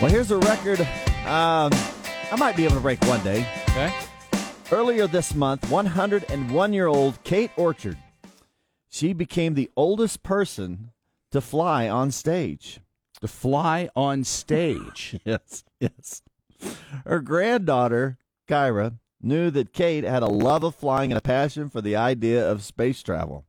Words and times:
Well, 0.00 0.12
here's 0.12 0.30
a 0.30 0.38
record 0.38 0.80
um, 1.26 1.72
I 2.30 2.36
might 2.38 2.54
be 2.54 2.64
able 2.64 2.76
to 2.76 2.80
break 2.80 3.04
one 3.04 3.20
day. 3.24 3.44
Okay. 3.70 3.92
Earlier 4.70 5.08
this 5.08 5.34
month, 5.34 5.68
101 5.72 6.72
year 6.72 6.86
old 6.86 7.20
Kate 7.24 7.50
Orchard, 7.56 7.98
she 8.88 9.12
became 9.12 9.54
the 9.54 9.68
oldest 9.76 10.22
person 10.22 10.92
to 11.32 11.40
fly 11.40 11.88
on 11.88 12.12
stage. 12.12 12.78
To 13.22 13.26
fly 13.26 13.88
on 13.96 14.22
stage. 14.22 15.18
Yes, 15.24 15.64
yes. 15.80 16.22
Her 17.04 17.18
granddaughter, 17.18 18.18
Kyra, 18.46 18.98
knew 19.20 19.50
that 19.50 19.72
Kate 19.72 20.04
had 20.04 20.22
a 20.22 20.26
love 20.26 20.62
of 20.62 20.76
flying 20.76 21.10
and 21.10 21.18
a 21.18 21.22
passion 21.22 21.68
for 21.68 21.80
the 21.80 21.96
idea 21.96 22.48
of 22.48 22.62
space 22.62 23.02
travel. 23.02 23.46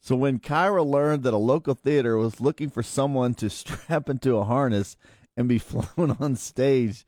So 0.00 0.16
when 0.16 0.38
Kyra 0.38 0.84
learned 0.84 1.22
that 1.22 1.32
a 1.32 1.38
local 1.38 1.74
theater 1.74 2.18
was 2.18 2.42
looking 2.42 2.68
for 2.68 2.82
someone 2.82 3.32
to 3.36 3.48
strap 3.50 4.10
into 4.10 4.36
a 4.36 4.44
harness 4.44 4.98
and 5.36 5.48
be 5.48 5.58
flown 5.58 6.16
on 6.20 6.36
stage 6.36 7.06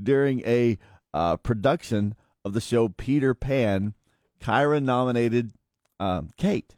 during 0.00 0.40
a 0.46 0.78
uh, 1.14 1.36
production 1.36 2.14
of 2.44 2.52
the 2.52 2.60
show 2.60 2.88
Peter 2.88 3.34
Pan, 3.34 3.94
Kyra 4.40 4.82
nominated 4.82 5.52
um, 5.98 6.30
Kate. 6.36 6.76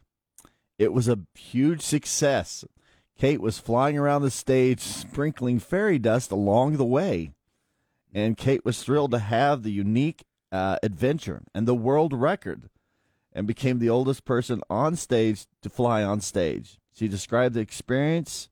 It 0.77 0.93
was 0.93 1.07
a 1.07 1.19
huge 1.35 1.81
success. 1.81 2.63
Kate 3.17 3.41
was 3.41 3.59
flying 3.59 3.97
around 3.97 4.21
the 4.21 4.31
stage, 4.31 4.79
sprinkling 4.79 5.59
fairy 5.59 5.99
dust 5.99 6.31
along 6.31 6.77
the 6.77 6.85
way. 6.85 7.31
And 8.13 8.37
Kate 8.37 8.63
was 8.63 8.81
thrilled 8.81 9.11
to 9.11 9.19
have 9.19 9.61
the 9.61 9.71
unique 9.71 10.23
uh, 10.51 10.77
adventure 10.81 11.43
and 11.53 11.67
the 11.67 11.75
world 11.75 12.13
record 12.13 12.69
and 13.33 13.45
became 13.45 13.79
the 13.79 13.89
oldest 13.89 14.25
person 14.25 14.61
on 14.69 14.95
stage 14.95 15.45
to 15.61 15.69
fly 15.69 16.01
on 16.01 16.21
stage. 16.21 16.79
She 16.93 17.07
described 17.07 17.55
the 17.55 17.59
experience 17.59 18.49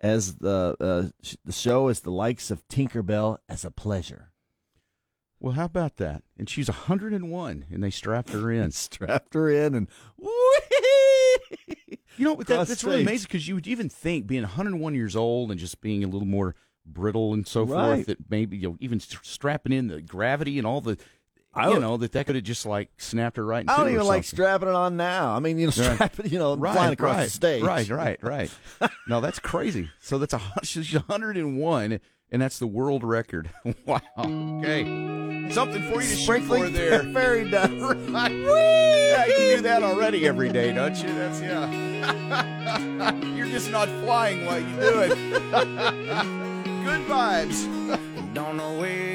as 0.00 0.36
the 0.36 0.76
uh, 0.80 1.26
the 1.44 1.52
show 1.52 1.88
as 1.88 2.00
the 2.00 2.10
likes 2.10 2.50
of 2.50 2.66
Tinkerbell 2.68 3.38
as 3.48 3.64
a 3.64 3.70
pleasure. 3.70 4.30
Well, 5.40 5.52
how 5.52 5.66
about 5.66 5.96
that? 5.96 6.22
And 6.38 6.48
she's 6.48 6.68
101, 6.68 7.66
and 7.70 7.82
they 7.84 7.90
strapped 7.90 8.30
her 8.30 8.50
in. 8.50 8.70
Strapped 8.72 9.34
her 9.34 9.50
in 9.50 9.74
and 9.74 9.88
You 12.18 12.24
know, 12.24 12.36
that, 12.36 12.46
that's 12.68 12.82
really 12.82 13.02
amazing 13.02 13.26
because 13.30 13.46
you 13.46 13.54
would 13.54 13.66
even 13.66 13.90
think 13.90 14.26
being 14.26 14.42
101 14.42 14.94
years 14.94 15.14
old 15.14 15.50
and 15.50 15.60
just 15.60 15.82
being 15.82 16.02
a 16.02 16.06
little 16.06 16.26
more 16.26 16.54
brittle 16.86 17.34
and 17.34 17.46
so 17.46 17.64
Right. 17.64 17.96
forth 17.96 18.06
that 18.06 18.30
maybe 18.30 18.56
you 18.56 18.70
know, 18.70 18.76
even 18.80 19.00
st- 19.00 19.22
strapping 19.24 19.72
in 19.72 19.88
the 19.88 20.00
gravity 20.00 20.56
and 20.56 20.66
all 20.66 20.80
the, 20.80 20.96
I 21.56 21.66
you 21.68 21.72
would- 21.74 21.80
know, 21.82 21.96
that 21.96 22.12
that 22.12 22.26
could 22.26 22.34
have 22.34 22.44
just 22.44 22.66
like 22.66 22.90
snapped 22.98 23.36
her 23.38 23.44
right. 23.44 23.62
In 23.62 23.68
I 23.68 23.76
don't 23.78 23.86
or 23.86 23.90
even 23.90 24.06
like 24.06 24.24
strapping 24.24 24.68
it 24.68 24.74
on 24.74 24.96
now. 24.96 25.34
I 25.34 25.40
mean, 25.40 25.58
you 25.58 25.66
know, 25.66 25.72
Right. 25.76 25.94
strapping, 25.94 26.30
you 26.30 26.38
know, 26.38 26.54
right, 26.56 26.74
flying 26.74 26.92
across 26.92 27.16
right, 27.16 27.24
the 27.24 27.30
stage. 27.30 27.62
Right, 27.62 27.88
right, 27.88 28.18
right. 28.22 28.50
no, 29.08 29.20
that's 29.20 29.38
crazy. 29.38 29.90
So 30.00 30.18
that's 30.18 30.32
a 30.34 30.38
hun- 30.38 30.64
she's 30.64 30.92
101, 30.92 32.00
and 32.30 32.42
that's 32.42 32.58
the 32.58 32.66
world 32.66 33.02
record. 33.04 33.50
wow. 33.86 34.00
Okay, 34.18 34.84
something 35.50 35.82
for 35.92 36.02
you 36.02 36.08
to 36.08 36.16
shoot 36.16 36.42
for 36.42 36.68
there. 36.68 37.02
fairy 37.14 37.48
dust. 37.50 37.72
Right. 37.80 38.32
Yeah, 38.32 39.26
you 39.26 39.56
do 39.56 39.62
that 39.62 39.82
already 39.82 40.26
every 40.26 40.50
day, 40.50 40.72
don't 40.72 40.96
you? 40.96 41.08
That's 41.14 41.40
yeah. 41.40 43.24
You're 43.34 43.46
just 43.48 43.70
not 43.70 43.88
flying 44.04 44.44
while 44.44 44.58
you 44.60 44.76
do 44.76 45.00
it. 45.00 45.10
Good 46.84 47.06
vibes. 47.06 47.66
Don't 48.34 48.56
know 48.56 48.78
where 48.78 49.05